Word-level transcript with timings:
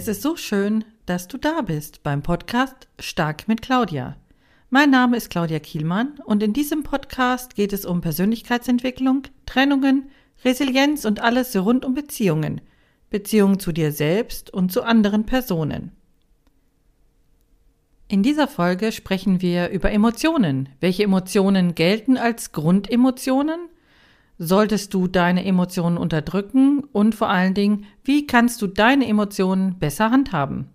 Es 0.00 0.08
ist 0.08 0.22
so 0.22 0.34
schön, 0.34 0.86
dass 1.04 1.28
du 1.28 1.36
da 1.36 1.60
bist 1.60 2.02
beim 2.02 2.22
Podcast 2.22 2.88
Stark 2.98 3.48
mit 3.48 3.60
Claudia. 3.60 4.16
Mein 4.70 4.88
Name 4.88 5.14
ist 5.14 5.28
Claudia 5.28 5.58
Kielmann 5.58 6.18
und 6.24 6.42
in 6.42 6.54
diesem 6.54 6.84
Podcast 6.84 7.54
geht 7.54 7.74
es 7.74 7.84
um 7.84 8.00
Persönlichkeitsentwicklung, 8.00 9.24
Trennungen, 9.44 10.08
Resilienz 10.42 11.04
und 11.04 11.20
alles 11.20 11.54
rund 11.54 11.84
um 11.84 11.92
Beziehungen, 11.92 12.62
Beziehungen 13.10 13.60
zu 13.60 13.72
dir 13.72 13.92
selbst 13.92 14.48
und 14.48 14.72
zu 14.72 14.84
anderen 14.84 15.26
Personen. 15.26 15.92
In 18.08 18.22
dieser 18.22 18.48
Folge 18.48 18.92
sprechen 18.92 19.42
wir 19.42 19.68
über 19.68 19.92
Emotionen. 19.92 20.70
Welche 20.80 21.02
Emotionen 21.02 21.74
gelten 21.74 22.16
als 22.16 22.52
Grundemotionen? 22.52 23.68
Solltest 24.42 24.94
du 24.94 25.06
deine 25.06 25.44
Emotionen 25.44 25.98
unterdrücken? 25.98 26.82
Und 26.92 27.14
vor 27.14 27.28
allen 27.28 27.52
Dingen, 27.52 27.84
wie 28.04 28.26
kannst 28.26 28.62
du 28.62 28.68
deine 28.68 29.06
Emotionen 29.06 29.78
besser 29.78 30.10
handhaben? 30.10 30.70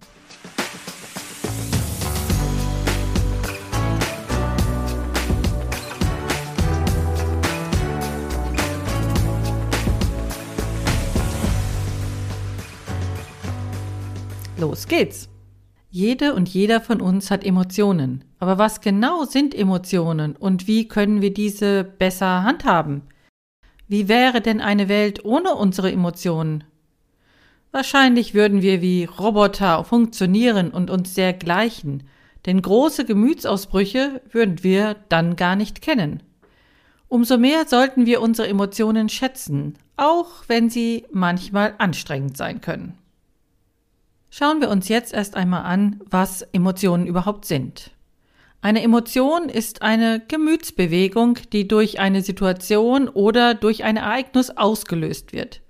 Los 14.59 14.87
geht's! 14.87 15.27
Jede 15.89 16.35
und 16.35 16.47
jeder 16.49 16.81
von 16.81 17.01
uns 17.01 17.31
hat 17.31 17.43
Emotionen. 17.43 18.25
Aber 18.37 18.59
was 18.59 18.81
genau 18.81 19.23
sind 19.23 19.55
Emotionen 19.55 20.35
und 20.35 20.67
wie 20.67 20.87
können 20.87 21.23
wir 21.23 21.33
diese 21.33 21.83
besser 21.83 22.43
handhaben? 22.43 23.01
Wie 23.87 24.07
wäre 24.07 24.41
denn 24.41 24.61
eine 24.61 24.89
Welt 24.89 25.23
ohne 25.25 25.55
unsere 25.55 25.91
Emotionen? 25.91 26.63
Wahrscheinlich 27.71 28.33
würden 28.33 28.61
wir 28.61 28.81
wie 28.81 29.03
Roboter 29.05 29.83
funktionieren 29.83 30.71
und 30.71 30.89
uns 30.89 31.13
sehr 31.13 31.33
gleichen, 31.33 32.03
denn 32.45 32.61
große 32.61 33.05
Gemütsausbrüche 33.05 34.21
würden 34.31 34.63
wir 34.63 34.95
dann 35.09 35.35
gar 35.35 35.55
nicht 35.55 35.81
kennen. 35.81 36.23
Umso 37.07 37.37
mehr 37.37 37.65
sollten 37.67 38.05
wir 38.05 38.21
unsere 38.21 38.47
Emotionen 38.47 39.09
schätzen, 39.09 39.77
auch 39.97 40.29
wenn 40.47 40.69
sie 40.69 41.05
manchmal 41.11 41.75
anstrengend 41.77 42.37
sein 42.37 42.61
können. 42.61 42.97
Schauen 44.29 44.59
wir 44.61 44.69
uns 44.69 44.89
jetzt 44.89 45.13
erst 45.13 45.35
einmal 45.35 45.63
an, 45.63 46.01
was 46.09 46.41
Emotionen 46.41 47.07
überhaupt 47.07 47.45
sind. 47.45 47.91
Eine 48.65 48.81
Emotion 48.81 49.47
ist 49.47 49.83
eine 49.83 50.23
Gemütsbewegung, 50.27 51.37
die 51.53 51.67
durch 51.67 51.99
eine 51.99 52.23
Situation 52.23 53.07
oder 53.07 53.53
durch 53.53 53.83
ein 53.83 53.95
Ereignis 53.95 54.49
ausgelöst 54.49 55.33
wird. 55.33 55.61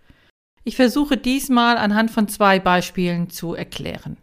Ich 0.63 0.77
versuche 0.77 1.17
diesmal 1.17 1.77
anhand 1.77 2.09
von 2.09 2.29
zwei 2.29 2.57
Beispielen 2.57 3.29
zu 3.29 3.53
erklären. 3.53 4.15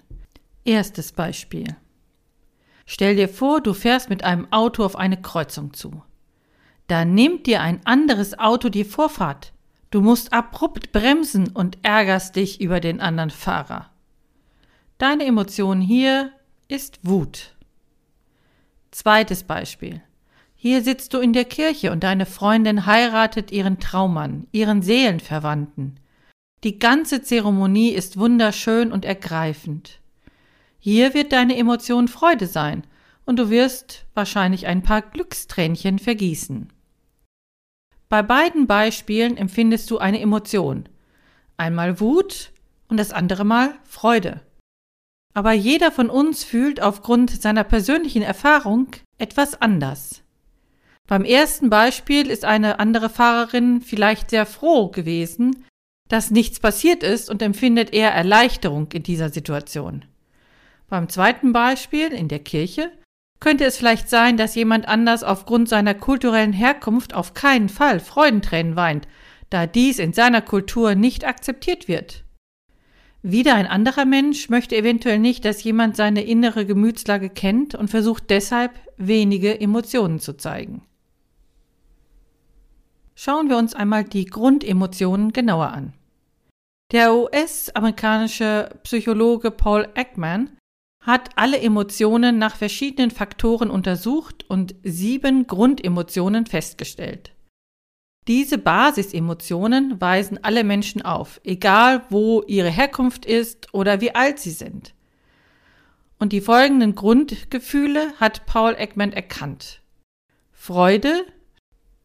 Erstes 0.64 1.12
Beispiel. 1.12 1.77
Stell 2.87 3.14
dir 3.14 3.29
vor, 3.29 3.61
du 3.61 3.75
fährst 3.75 4.09
mit 4.09 4.25
einem 4.25 4.51
Auto 4.51 4.86
auf 4.86 4.97
eine 4.97 5.20
Kreuzung 5.20 5.75
zu. 5.75 6.03
Da 6.86 7.05
nimmt 7.05 7.47
dir 7.47 7.61
ein 7.61 7.84
anderes 7.84 8.39
Auto 8.39 8.70
die 8.70 8.84
Vorfahrt. 8.84 9.53
Du 9.91 10.01
musst 10.01 10.33
abrupt 10.33 10.92
bremsen 10.92 11.48
und 11.48 11.77
ärgerst 11.83 12.36
dich 12.36 12.62
über 12.62 12.81
den 12.81 13.03
anderen 13.03 13.29
Fahrer. 13.29 13.91
Deine 14.97 15.27
Emotion 15.27 15.83
hier 15.83 16.33
ist 16.69 17.01
Wut. 17.03 17.55
Zweites 18.93 19.43
Beispiel. 19.43 20.03
Hier 20.55 20.83
sitzt 20.83 21.12
du 21.15 21.19
in 21.19 21.33
der 21.33 21.47
Kirche 21.47 21.91
und 21.91 22.05
deine 22.05 22.27
Freundin 22.27 22.86
heiratet 22.86 23.51
ihren 23.51 23.80
Traummann, 23.80 24.47
ihren 24.53 24.83
Seelenverwandten. 24.83 25.98
Die 26.63 26.79
ganze 26.79 27.23
Zeremonie 27.23 27.91
ist 27.91 28.19
wunderschön 28.19 28.92
und 28.92 29.05
ergreifend. 29.05 29.98
Hier 30.79 31.14
wird 31.14 31.33
deine 31.33 31.57
Emotion 31.57 32.07
Freude 32.07 32.47
sein 32.47 32.85
und 33.25 33.39
du 33.39 33.51
wirst 33.51 34.05
wahrscheinlich 34.14 34.67
ein 34.67 34.83
paar 34.83 35.02
Glückstränchen 35.02 35.98
vergießen. 35.98 36.69
Bei 38.08 38.23
beiden 38.23 38.67
Beispielen 38.67 39.36
empfindest 39.39 39.91
du 39.91 39.98
eine 39.98 40.20
Emotion. 40.20 40.89
Einmal 41.57 41.98
Wut 41.98 42.52
und 42.89 42.98
das 42.98 43.11
andere 43.11 43.45
Mal 43.45 43.75
Freude. 43.85 44.42
Aber 45.35 45.53
jeder 45.53 45.91
von 45.91 46.11
uns 46.11 46.45
fühlt 46.45 46.83
aufgrund 46.83 47.31
seiner 47.31 47.65
persönlichen 47.65 48.23
Erfahrung 48.23 48.89
etwas 49.19 49.61
anders. 49.61 50.23
Beim 51.09 51.25
ersten 51.25 51.70
Beispiel 51.70 52.29
ist 52.31 52.45
eine 52.45 52.79
andere 52.79 53.09
Fahrerin 53.09 53.81
vielleicht 53.81 54.31
sehr 54.31 54.47
froh 54.47 54.89
gewesen, 54.89 55.65
dass 56.09 56.31
nichts 56.31 56.61
passiert 56.61 57.03
ist 57.03 57.31
und 57.31 57.43
empfindet 57.43 57.93
eher 57.93 58.13
Erleichterung 58.13 58.89
in 58.93 59.03
dieser 59.03 59.31
Situation. 59.31 60.05
Beim 60.89 61.09
zweiten 61.09 61.53
Beispiel 61.53 62.09
in 62.09 62.29
der 62.29 62.41
Kirche 62.41 62.93
könnte 63.41 63.64
es 63.64 63.79
vielleicht 63.79 64.09
sein, 64.11 64.37
dass 64.37 64.55
jemand 64.55 64.87
anders 64.87 65.25
aufgrund 65.25 65.69
seiner 65.69 65.95
kulturellen 65.95 66.53
Herkunft 66.53 67.14
auf 67.14 67.35
keinen 67.35 67.70
Fall 67.70 67.99
Freudentränen 67.99 68.77
weint, 68.77 69.09
da 69.51 69.67
dies 69.67 69.99
in 69.99 70.13
seiner 70.13 70.43
Kultur 70.43 70.95
nicht 70.95 71.27
akzeptiert 71.27 71.89
wird. 71.89 72.25
Wieder 73.22 73.55
ein 73.55 73.68
anderer 73.68 74.05
Mensch 74.05 74.48
möchte 74.48 74.77
eventuell 74.77 75.20
nicht, 75.20 75.44
dass 75.44 75.62
jemand 75.62 75.96
seine 75.96 76.24
innere 76.24 76.66
Gemütslage 76.66 77.30
kennt 77.30 77.77
und 77.77 77.88
versucht 77.88 78.30
deshalb 78.30 78.72
wenige 78.96 79.60
Emotionen 79.60 80.18
zu 80.18 80.36
zeigen. 80.36 80.83
Schauen 83.14 83.48
wir 83.48 83.58
uns 83.58 83.74
einmal 83.74 84.02
die 84.02 84.24
Grundemotionen 84.24 85.33
genauer 85.33 85.68
an. 85.68 85.92
Der 86.90 87.14
US-amerikanische 87.14 88.70
Psychologe 88.83 89.52
Paul 89.52 89.89
Ekman 89.94 90.56
hat 91.00 91.30
alle 91.36 91.60
Emotionen 91.60 92.39
nach 92.39 92.56
verschiedenen 92.56 93.12
Faktoren 93.12 93.70
untersucht 93.70 94.44
und 94.48 94.74
sieben 94.83 95.46
Grundemotionen 95.46 96.46
festgestellt. 96.46 97.33
Diese 98.28 98.56
Basisemotionen 98.56 100.00
weisen 100.00 100.42
alle 100.44 100.62
Menschen 100.62 101.02
auf, 101.02 101.40
egal 101.42 102.05
wo 102.08 102.42
ihre 102.46 102.70
Herkunft 102.70 103.27
ist 103.27 103.74
oder 103.74 104.00
wie 104.00 104.14
alt 104.14 104.38
sie 104.38 104.52
sind. 104.52 104.94
Und 106.18 106.33
die 106.33 106.40
folgenden 106.40 106.94
Grundgefühle 106.94 108.12
hat 108.20 108.46
Paul 108.46 108.77
Ekman 108.78 109.12
erkannt. 109.12 109.80
Freude, 110.52 111.27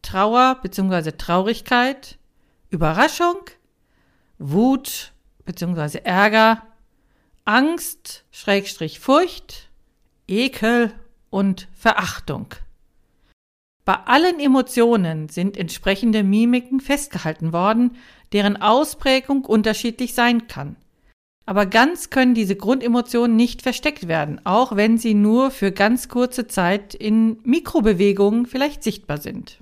Trauer 0.02 0.58
bzw. 0.60 1.12
Traurigkeit, 1.12 2.18
Überraschung, 2.70 3.38
Wut 4.38 5.12
bzw. 5.44 6.00
Ärger, 6.02 6.66
Angst, 7.44 8.24
Schrägstrich 8.32 8.98
Furcht, 8.98 9.70
Ekel 10.26 10.92
und 11.30 11.68
Verachtung. 11.72 12.54
Bei 13.88 14.00
allen 14.04 14.38
Emotionen 14.38 15.30
sind 15.30 15.56
entsprechende 15.56 16.22
Mimiken 16.22 16.78
festgehalten 16.78 17.54
worden, 17.54 17.96
deren 18.34 18.60
Ausprägung 18.60 19.46
unterschiedlich 19.46 20.12
sein 20.12 20.46
kann. 20.46 20.76
Aber 21.46 21.64
ganz 21.64 22.10
können 22.10 22.34
diese 22.34 22.54
Grundemotionen 22.54 23.34
nicht 23.34 23.62
versteckt 23.62 24.06
werden, 24.06 24.42
auch 24.44 24.76
wenn 24.76 24.98
sie 24.98 25.14
nur 25.14 25.50
für 25.50 25.72
ganz 25.72 26.10
kurze 26.10 26.46
Zeit 26.46 26.94
in 26.94 27.38
Mikrobewegungen 27.44 28.44
vielleicht 28.44 28.82
sichtbar 28.82 29.22
sind. 29.22 29.56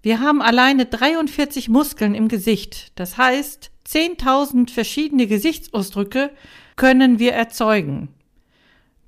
Wir 0.00 0.20
haben 0.20 0.40
alleine 0.40 0.86
43 0.86 1.68
Muskeln 1.68 2.14
im 2.14 2.28
Gesicht, 2.28 2.92
das 2.94 3.18
heißt 3.18 3.72
10.000 3.88 4.70
verschiedene 4.70 5.26
Gesichtsausdrücke 5.26 6.30
können 6.76 7.18
wir 7.18 7.32
erzeugen. 7.32 8.14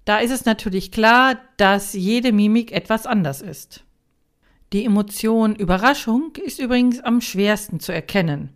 Da 0.05 0.19
ist 0.19 0.31
es 0.31 0.45
natürlich 0.45 0.93
klar, 0.93 1.37
dass 1.57 1.95
jede 1.95 2.33
Mimik 2.33 2.73
etwas 2.73 3.07
anders 3.07 3.41
ist. 3.41 3.85
Die 4.73 4.85
Emotion 4.85 5.55
Überraschung 5.55 6.33
ist 6.45 6.59
übrigens 6.59 7.01
am 7.01 7.21
schwersten 7.21 7.81
zu 7.81 7.93
erkennen. 7.93 8.51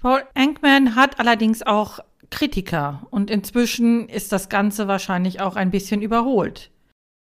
Paul 0.00 0.22
Ankman 0.34 0.94
hat 0.94 1.18
allerdings 1.18 1.62
auch 1.62 2.00
Kritiker 2.30 3.06
und 3.10 3.30
inzwischen 3.30 4.08
ist 4.08 4.32
das 4.32 4.48
Ganze 4.48 4.86
wahrscheinlich 4.86 5.40
auch 5.40 5.56
ein 5.56 5.70
bisschen 5.70 6.02
überholt. 6.02 6.70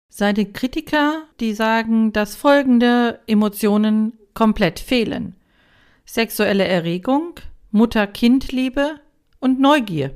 Seine 0.10 0.46
Kritiker, 0.46 1.24
die 1.40 1.54
sagen, 1.54 2.14
dass 2.14 2.36
folgende 2.36 3.20
Emotionen 3.28 4.14
komplett 4.34 4.80
fehlen. 4.80 5.36
Sexuelle 6.06 6.66
Erregung, 6.66 7.36
Mutter-Kind-Liebe 7.72 9.00
und 9.40 9.60
Neugier. 9.60 10.12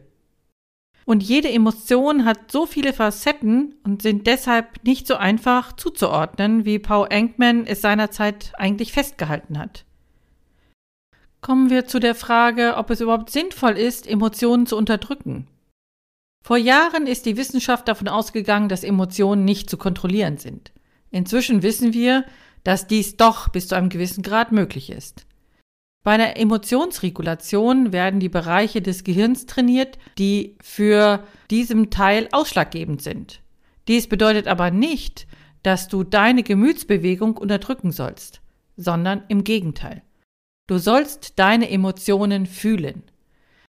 Und 1.11 1.23
jede 1.23 1.51
Emotion 1.51 2.23
hat 2.23 2.53
so 2.53 2.65
viele 2.65 2.93
Facetten 2.93 3.75
und 3.83 4.01
sind 4.01 4.27
deshalb 4.27 4.81
nicht 4.85 5.05
so 5.05 5.17
einfach 5.17 5.75
zuzuordnen, 5.75 6.63
wie 6.63 6.79
Paul 6.79 7.07
Enkman 7.09 7.67
es 7.67 7.81
seinerzeit 7.81 8.53
eigentlich 8.57 8.93
festgehalten 8.93 9.59
hat. 9.59 9.83
Kommen 11.41 11.69
wir 11.69 11.85
zu 11.85 11.99
der 11.99 12.15
Frage, 12.15 12.77
ob 12.77 12.89
es 12.91 13.01
überhaupt 13.01 13.29
sinnvoll 13.29 13.77
ist, 13.77 14.07
Emotionen 14.07 14.67
zu 14.67 14.77
unterdrücken. 14.77 15.47
Vor 16.45 16.55
Jahren 16.55 17.07
ist 17.07 17.25
die 17.25 17.35
Wissenschaft 17.35 17.89
davon 17.89 18.07
ausgegangen, 18.07 18.69
dass 18.69 18.85
Emotionen 18.85 19.43
nicht 19.43 19.69
zu 19.69 19.75
kontrollieren 19.75 20.37
sind. 20.37 20.71
Inzwischen 21.09 21.61
wissen 21.61 21.91
wir, 21.91 22.23
dass 22.63 22.87
dies 22.87 23.17
doch 23.17 23.49
bis 23.49 23.67
zu 23.67 23.75
einem 23.75 23.89
gewissen 23.89 24.23
Grad 24.23 24.53
möglich 24.53 24.89
ist. 24.89 25.25
Bei 26.03 26.13
einer 26.13 26.37
Emotionsregulation 26.37 27.93
werden 27.93 28.19
die 28.19 28.29
Bereiche 28.29 28.81
des 28.81 29.03
Gehirns 29.03 29.45
trainiert, 29.45 29.99
die 30.17 30.57
für 30.61 31.23
diesem 31.51 31.91
Teil 31.91 32.27
ausschlaggebend 32.31 33.03
sind. 33.03 33.41
Dies 33.87 34.07
bedeutet 34.07 34.47
aber 34.47 34.71
nicht, 34.71 35.27
dass 35.61 35.87
du 35.87 36.03
deine 36.03 36.41
Gemütsbewegung 36.41 37.37
unterdrücken 37.37 37.91
sollst, 37.91 38.41
sondern 38.77 39.23
im 39.27 39.43
Gegenteil. 39.43 40.01
Du 40.67 40.79
sollst 40.79 41.37
deine 41.37 41.69
Emotionen 41.69 42.47
fühlen. 42.47 43.03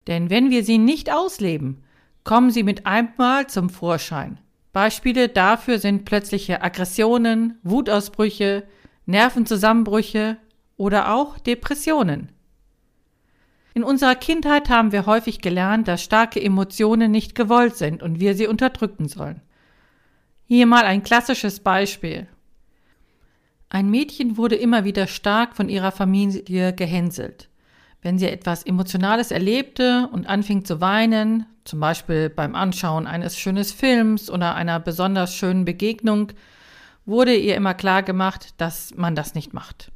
Denn 0.06 0.30
wenn 0.30 0.50
wir 0.50 0.64
sie 0.64 0.78
nicht 0.78 1.12
ausleben, 1.12 1.82
kommen 2.22 2.50
sie 2.50 2.62
mit 2.62 2.86
einmal 2.86 3.48
zum 3.48 3.68
Vorschein. 3.68 4.38
Beispiele 4.72 5.28
dafür 5.28 5.78
sind 5.78 6.04
plötzliche 6.04 6.62
Aggressionen, 6.62 7.58
Wutausbrüche, 7.62 8.64
Nervenzusammenbrüche 9.06 10.36
oder 10.82 11.14
auch 11.14 11.38
Depressionen. 11.38 12.32
In 13.72 13.84
unserer 13.84 14.16
Kindheit 14.16 14.68
haben 14.68 14.90
wir 14.90 15.06
häufig 15.06 15.40
gelernt, 15.40 15.86
dass 15.86 16.02
starke 16.02 16.42
Emotionen 16.42 17.12
nicht 17.12 17.36
gewollt 17.36 17.76
sind 17.76 18.02
und 18.02 18.18
wir 18.18 18.34
sie 18.34 18.48
unterdrücken 18.48 19.06
sollen. 19.06 19.40
Hier 20.48 20.66
mal 20.66 20.82
ein 20.82 21.04
klassisches 21.04 21.60
Beispiel. 21.60 22.26
Ein 23.68 23.90
Mädchen 23.90 24.36
wurde 24.36 24.56
immer 24.56 24.82
wieder 24.84 25.06
stark 25.06 25.54
von 25.54 25.68
ihrer 25.68 25.92
Familie 25.92 26.72
gehänselt. 26.72 27.48
Wenn 28.02 28.18
sie 28.18 28.28
etwas 28.28 28.64
Emotionales 28.64 29.30
erlebte 29.30 30.08
und 30.10 30.26
anfing 30.26 30.64
zu 30.64 30.80
weinen, 30.80 31.46
zum 31.62 31.78
Beispiel 31.78 32.28
beim 32.28 32.56
Anschauen 32.56 33.06
eines 33.06 33.38
schönen 33.38 33.64
Films 33.64 34.28
oder 34.28 34.56
einer 34.56 34.80
besonders 34.80 35.32
schönen 35.32 35.64
Begegnung, 35.64 36.32
wurde 37.06 37.36
ihr 37.36 37.54
immer 37.54 37.74
klar 37.74 38.02
gemacht, 38.02 38.54
dass 38.56 38.92
man 38.96 39.14
das 39.14 39.36
nicht 39.36 39.54
macht. 39.54 39.91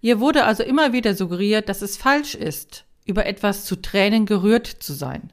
Ihr 0.00 0.20
wurde 0.20 0.44
also 0.44 0.62
immer 0.62 0.92
wieder 0.92 1.14
suggeriert, 1.14 1.68
dass 1.68 1.82
es 1.82 1.96
falsch 1.96 2.34
ist, 2.34 2.84
über 3.04 3.26
etwas 3.26 3.64
zu 3.64 3.76
Tränen 3.76 4.26
gerührt 4.26 4.66
zu 4.66 4.92
sein. 4.92 5.32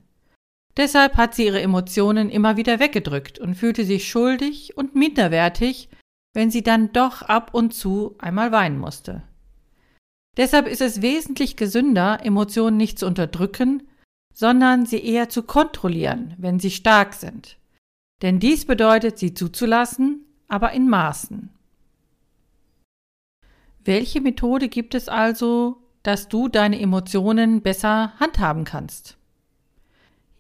Deshalb 0.76 1.16
hat 1.16 1.34
sie 1.34 1.46
ihre 1.46 1.62
Emotionen 1.62 2.30
immer 2.30 2.58
wieder 2.58 2.80
weggedrückt 2.80 3.40
und 3.40 3.56
fühlte 3.56 3.86
sich 3.86 4.08
schuldig 4.08 4.78
und 4.78 4.96
minderwertig, 4.96 5.90
wenn 6.34 6.52
sie 6.52 6.62
dann 6.62 6.94
doch 6.94 7.24
ab 7.24 7.54
und 7.54 7.74
zu 7.74 8.16
einmal 8.20 8.52
weinen 8.52 8.78
musste. 8.78 9.24
Deshalb 10.38 10.68
ist 10.68 10.82
es 10.82 11.02
wesentlich 11.02 11.56
gesünder, 11.56 12.20
Emotionen 12.24 12.78
nicht 12.78 13.00
zu 13.00 13.08
unterdrücken, 13.08 13.88
sondern 14.36 14.86
sie 14.86 15.04
eher 15.04 15.30
zu 15.30 15.42
kontrollieren, 15.42 16.36
wenn 16.38 16.60
sie 16.60 16.70
stark 16.70 17.16
sind. 17.16 17.58
Denn 18.22 18.40
dies 18.40 18.66
bedeutet, 18.66 19.18
sie 19.18 19.34
zuzulassen, 19.34 20.26
aber 20.48 20.74
in 20.74 20.88
Maßen. 20.88 21.50
Welche 23.88 24.20
Methode 24.20 24.68
gibt 24.68 24.96
es 24.96 25.08
also, 25.08 25.78
dass 26.04 26.28
du 26.28 26.50
deine 26.50 26.78
Emotionen 26.78 27.62
besser 27.62 28.12
handhaben 28.20 28.66
kannst? 28.66 29.16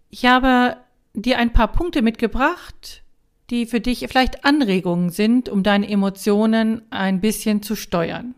Ich 0.09 0.25
habe 0.25 0.75
dir 1.13 1.37
ein 1.37 1.53
paar 1.53 1.71
Punkte 1.71 2.01
mitgebracht, 2.01 3.03
die 3.49 3.65
für 3.65 3.79
dich 3.79 3.99
vielleicht 4.09 4.43
Anregungen 4.43 5.11
sind, 5.11 5.47
um 5.47 5.63
deine 5.63 5.87
Emotionen 5.87 6.81
ein 6.89 7.21
bisschen 7.21 7.63
zu 7.63 7.77
steuern. 7.77 8.35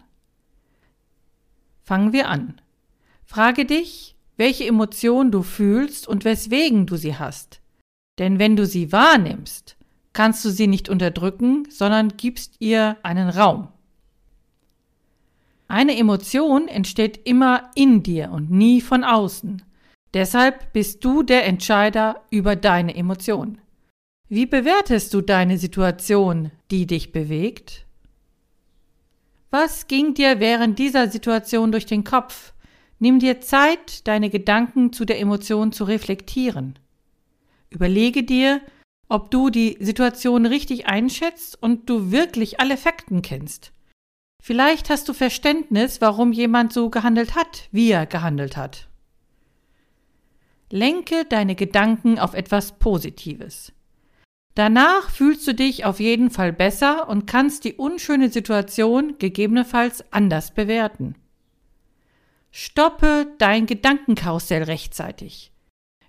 Fangen 1.81 2.13
wir 2.13 2.29
an. 2.29 2.61
Frage 3.25 3.65
dich, 3.65 4.15
welche 4.37 4.67
Emotion 4.67 5.31
du 5.31 5.41
fühlst 5.41 6.07
und 6.07 6.23
weswegen 6.23 6.85
du 6.85 6.97
sie 6.97 7.15
hast. 7.15 7.61
Denn 8.19 8.37
wenn 8.37 8.55
du 8.55 8.63
sie 8.67 8.91
wahrnimmst, 8.91 9.75
kannst 10.13 10.45
du 10.45 10.51
sie 10.51 10.67
nicht 10.67 10.87
unterdrücken, 10.87 11.67
sondern 11.71 12.09
gibst 12.15 12.57
ihr 12.59 12.97
einen 13.01 13.29
Raum. 13.29 13.69
Eine 15.71 15.95
Emotion 15.95 16.67
entsteht 16.67 17.27
immer 17.27 17.69
in 17.75 18.01
dir 18.01 18.31
und 18.31 18.49
nie 18.49 18.81
von 18.81 19.03
außen. 19.03 19.61
Deshalb 20.15 20.73
bist 20.73 21.05
du 21.05 21.21
der 21.21 21.45
Entscheider 21.45 22.23
über 22.31 22.55
deine 22.55 22.95
Emotion. 22.95 23.59
Wie 24.27 24.47
bewertest 24.47 25.13
du 25.13 25.21
deine 25.21 25.59
Situation, 25.59 26.49
die 26.71 26.87
dich 26.87 27.11
bewegt? 27.11 27.85
Was 29.51 29.85
ging 29.85 30.15
dir 30.15 30.39
während 30.39 30.79
dieser 30.79 31.07
Situation 31.07 31.71
durch 31.71 31.85
den 31.85 32.03
Kopf? 32.03 32.53
Nimm 32.97 33.19
dir 33.19 33.39
Zeit, 33.39 34.07
deine 34.07 34.31
Gedanken 34.31 34.91
zu 34.91 35.05
der 35.05 35.19
Emotion 35.19 35.71
zu 35.71 35.83
reflektieren. 35.83 36.79
Überlege 37.69 38.23
dir, 38.23 38.59
ob 39.07 39.29
du 39.29 39.51
die 39.51 39.77
Situation 39.79 40.47
richtig 40.47 40.87
einschätzt 40.87 41.61
und 41.61 41.87
du 41.91 42.11
wirklich 42.11 42.59
alle 42.59 42.75
Fakten 42.75 43.21
kennst. 43.21 43.71
Vielleicht 44.41 44.89
hast 44.89 45.07
du 45.09 45.13
Verständnis, 45.13 46.01
warum 46.01 46.31
jemand 46.31 46.73
so 46.73 46.89
gehandelt 46.89 47.35
hat, 47.35 47.67
wie 47.71 47.91
er 47.91 48.05
gehandelt 48.05 48.57
hat. 48.57 48.87
Lenke 50.71 51.25
deine 51.25 51.55
Gedanken 51.55 52.19
auf 52.19 52.33
etwas 52.33 52.79
Positives. 52.79 53.73
Danach 54.55 55.09
fühlst 55.09 55.47
du 55.47 55.53
dich 55.53 55.85
auf 55.85 55.99
jeden 55.99 56.31
Fall 56.31 56.53
besser 56.53 57.07
und 57.09 57.27
kannst 57.27 57.63
die 57.63 57.73
unschöne 57.73 58.29
Situation 58.29 59.15
gegebenenfalls 59.17 60.03
anders 60.11 60.53
bewerten. 60.53 61.15
Stoppe 62.51 63.27
dein 63.37 63.67
Gedankenkarussell 63.67 64.63
rechtzeitig. 64.63 65.51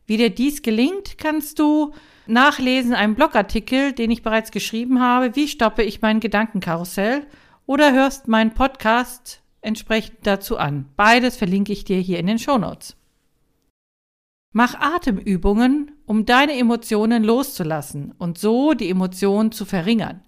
Wie 0.06 0.16
dir 0.16 0.30
dies 0.30 0.62
gelingt, 0.62 1.18
kannst 1.18 1.58
du 1.58 1.92
nachlesen 2.26 2.94
einen 2.94 3.14
Blogartikel, 3.14 3.92
den 3.92 4.10
ich 4.10 4.22
bereits 4.22 4.50
geschrieben 4.50 5.00
habe, 5.00 5.36
wie 5.36 5.46
stoppe 5.46 5.82
ich 5.82 6.00
mein 6.00 6.20
Gedankenkarussell 6.20 7.26
oder 7.70 7.92
hörst 7.92 8.26
meinen 8.26 8.52
Podcast 8.52 9.44
entsprechend 9.60 10.26
dazu 10.26 10.58
an. 10.58 10.86
Beides 10.96 11.36
verlinke 11.36 11.72
ich 11.72 11.84
dir 11.84 12.00
hier 12.00 12.18
in 12.18 12.26
den 12.26 12.40
Shownotes. 12.40 12.96
Mach 14.52 14.74
Atemübungen, 14.74 15.92
um 16.04 16.26
deine 16.26 16.58
Emotionen 16.58 17.22
loszulassen 17.22 18.12
und 18.18 18.38
so 18.38 18.74
die 18.74 18.90
Emotionen 18.90 19.52
zu 19.52 19.64
verringern. 19.64 20.20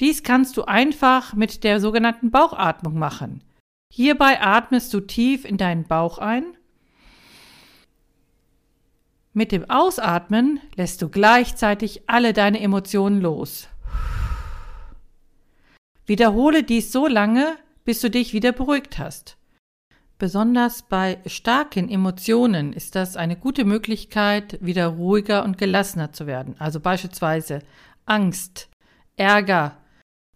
Dies 0.00 0.22
kannst 0.22 0.56
du 0.56 0.62
einfach 0.62 1.34
mit 1.34 1.62
der 1.62 1.78
sogenannten 1.78 2.30
Bauchatmung 2.30 2.98
machen. 2.98 3.44
Hierbei 3.92 4.40
atmest 4.40 4.94
du 4.94 5.00
tief 5.00 5.44
in 5.44 5.58
deinen 5.58 5.84
Bauch 5.84 6.16
ein. 6.16 6.56
Mit 9.34 9.52
dem 9.52 9.68
Ausatmen 9.68 10.58
lässt 10.76 11.02
du 11.02 11.10
gleichzeitig 11.10 12.08
alle 12.08 12.32
deine 12.32 12.60
Emotionen 12.60 13.20
los. 13.20 13.68
Wiederhole 16.06 16.62
dies 16.62 16.92
so 16.92 17.06
lange, 17.06 17.56
bis 17.84 18.00
du 18.00 18.10
dich 18.10 18.32
wieder 18.32 18.52
beruhigt 18.52 18.98
hast. 18.98 19.36
Besonders 20.18 20.82
bei 20.82 21.18
starken 21.26 21.88
Emotionen 21.88 22.72
ist 22.72 22.94
das 22.94 23.16
eine 23.16 23.36
gute 23.36 23.64
Möglichkeit, 23.64 24.58
wieder 24.60 24.86
ruhiger 24.86 25.42
und 25.44 25.58
gelassener 25.58 26.12
zu 26.12 26.26
werden. 26.26 26.54
Also 26.58 26.78
beispielsweise 26.78 27.60
Angst, 28.06 28.68
Ärger 29.16 29.78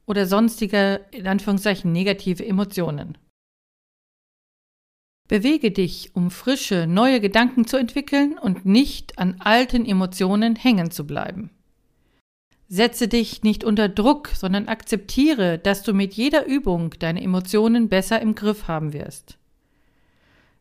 oder 0.07 0.27
sonstige, 0.27 1.05
in 1.13 1.27
Anführungszeichen, 1.27 1.93
negative 1.93 2.45
Emotionen. 2.45 3.17
Bewege 5.29 5.73
dich, 5.73 6.15
um 6.15 6.31
frische, 6.31 6.87
neue 6.87 7.21
Gedanken 7.21 7.67
zu 7.67 7.77
entwickeln 7.77 8.39
und 8.39 8.65
nicht 8.65 9.19
an 9.19 9.41
alten 9.41 9.85
Emotionen 9.85 10.55
hängen 10.55 10.91
zu 10.93 11.07
bleiben. 11.07 11.51
Setze 12.69 13.07
dich 13.07 13.43
nicht 13.43 13.63
unter 13.63 13.89
Druck, 13.89 14.29
sondern 14.29 14.67
akzeptiere, 14.69 15.59
dass 15.59 15.83
du 15.83 15.95
mit 15.95 16.15
jeder 16.15 16.47
Übung 16.47 16.95
deine 16.99 17.23
Emotionen 17.23 17.89
besser 17.89 18.21
im 18.21 18.35
Griff 18.35 18.67
haben 18.67 18.93
wirst. 18.93 19.39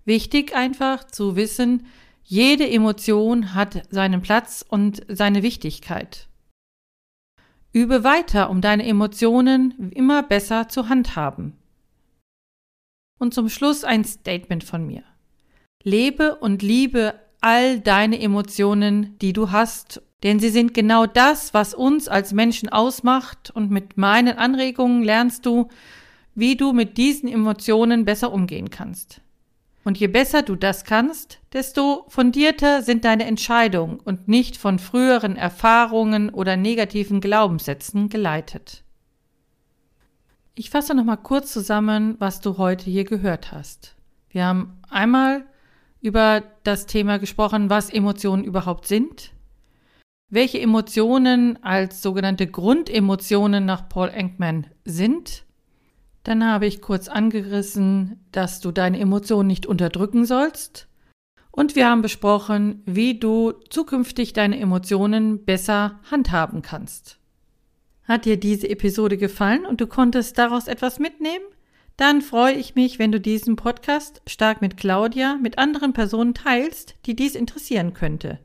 Wichtig 0.06 0.56
einfach 0.56 1.04
zu 1.06 1.36
wissen, 1.36 1.88
jede 2.24 2.70
Emotion 2.70 3.54
hat 3.56 3.84
seinen 3.90 4.22
Platz 4.22 4.64
und 4.68 5.02
seine 5.08 5.42
Wichtigkeit. 5.42 6.28
Übe 7.72 8.04
weiter, 8.04 8.50
um 8.50 8.62
deine 8.62 8.86
Emotionen 8.86 9.92
immer 9.92 10.24
besser 10.24 10.70
zu 10.70 10.90
handhaben. 10.90 11.54
Und 13.20 13.34
zum 13.34 13.50
Schluss 13.50 13.84
ein 13.84 14.04
Statement 14.06 14.64
von 14.64 14.86
mir. 14.86 15.04
Lebe 15.84 16.36
und 16.36 16.62
liebe 16.62 17.20
all 17.42 17.80
deine 17.80 18.20
Emotionen, 18.20 19.18
die 19.20 19.34
du 19.34 19.52
hast, 19.52 20.02
denn 20.24 20.40
sie 20.40 20.50
sind 20.50 20.74
genau 20.74 21.06
das, 21.06 21.54
was 21.54 21.74
uns 21.74 22.08
als 22.08 22.34
Menschen 22.34 22.70
ausmacht, 22.70 23.52
und 23.52 23.72
mit 23.72 23.98
meinen 23.98 24.38
Anregungen 24.38 25.04
lernst 25.04 25.46
du, 25.46 25.68
wie 26.34 26.56
du 26.56 26.74
mit 26.74 26.98
diesen 26.98 27.30
Emotionen 27.30 28.06
besser 28.06 28.32
umgehen 28.34 28.70
kannst. 28.70 29.22
Und 29.86 30.00
je 30.00 30.08
besser 30.08 30.42
du 30.42 30.56
das 30.56 30.84
kannst, 30.84 31.40
desto 31.54 32.06
fundierter 32.08 32.82
sind 32.82 33.06
deine 33.06 33.26
Entscheidungen 33.26 34.00
und 34.00 34.28
nicht 34.28 34.58
von 34.58 34.80
früheren 34.80 35.36
Erfahrungen 35.36 36.32
oder 36.32 36.58
negativen 36.58 37.22
Glaubenssätzen 37.22 38.10
geleitet. 38.10 38.84
Ich 40.56 40.72
fasse 40.72 40.96
nochmal 40.96 41.18
kurz 41.18 41.54
zusammen, 41.54 42.16
was 42.18 42.42
du 42.42 42.58
heute 42.58 42.90
hier 42.90 43.04
gehört 43.04 43.52
hast. 43.52 43.96
Wir 44.30 44.46
haben 44.46 44.82
einmal 44.90 45.46
über 46.02 46.42
das 46.64 46.88
Thema 46.88 47.20
gesprochen, 47.20 47.70
was 47.70 47.92
Emotionen 47.92 48.44
überhaupt 48.44 48.88
sind, 48.88 49.35
welche 50.30 50.60
Emotionen 50.60 51.62
als 51.64 52.02
sogenannte 52.02 52.48
Grundemotionen 52.48 53.66
nach 53.66 53.88
Paul 53.90 54.10
Enkman 54.10 54.68
sind, 54.84 55.46
Dann 56.26 56.44
habe 56.44 56.66
ich 56.66 56.82
kurz 56.82 57.08
angerissen, 57.08 58.26
dass 58.32 58.60
du 58.60 58.72
deine 58.72 59.00
Emotionen 59.00 59.48
nicht 59.48 59.68
unterdrücken 59.68 60.26
sollst. 60.26 60.88
Und 61.52 61.76
wir 61.76 61.88
haben 61.88 62.02
besprochen, 62.02 62.82
wie 62.86 63.20
du 63.20 63.54
zukünftig 63.70 64.34
deine 64.34 64.60
Emotionen 64.60 65.46
besser 65.46 66.00
handhaben 66.10 66.64
kannst. 66.64 67.20
Hat 68.04 68.26
dir 68.26 68.38
diese 68.38 68.68
Episode 68.70 69.18
gefallen 69.18 69.66
und 69.66 69.82
du 69.82 69.88
konntest 69.88 70.38
daraus 70.40 70.68
etwas 70.68 70.98
mitnehmen? 71.00 71.46
Dann 71.96 72.22
freue 72.22 72.56
ich 72.56 72.74
mich, 72.76 72.98
wenn 72.98 73.12
du 73.12 73.22
diesen 73.22 73.56
Podcast 73.56 74.22
stark 74.28 74.62
mit 74.62 74.78
Claudia 74.78 75.38
mit 75.42 75.60
anderen 75.60 75.94
Personen 75.94 76.34
teilst, 76.34 76.96
die 77.06 77.16
dies 77.16 77.36
interessieren 77.36 77.94
könnte. 77.94 78.40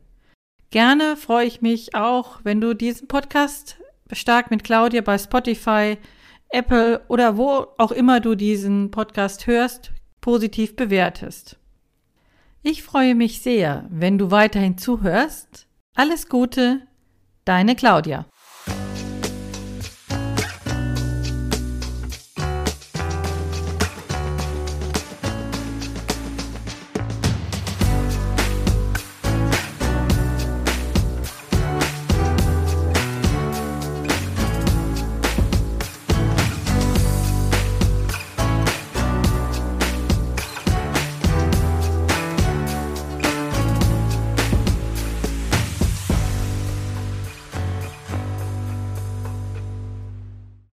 Gerne 0.70 1.16
freue 1.16 1.46
ich 1.46 1.62
mich 1.62 1.96
auch, 1.96 2.44
wenn 2.44 2.60
du 2.60 2.74
diesen 2.74 3.08
Podcast 3.08 3.76
stark 4.12 4.52
mit 4.52 4.62
Claudia 4.62 5.00
bei 5.00 5.18
Spotify, 5.18 5.98
Apple 6.48 7.04
oder 7.08 7.36
wo 7.36 7.66
auch 7.76 7.90
immer 7.90 8.20
du 8.20 8.36
diesen 8.36 8.92
Podcast 8.92 9.48
hörst, 9.48 9.90
positiv 10.20 10.76
bewertest. 10.76 11.58
Ich 12.62 12.84
freue 12.84 13.16
mich 13.16 13.42
sehr, 13.42 13.84
wenn 13.90 14.16
du 14.16 14.30
weiterhin 14.30 14.78
zuhörst. 14.78 15.66
Alles 15.96 16.28
Gute, 16.28 16.82
deine 17.44 17.74
Claudia. 17.74 18.26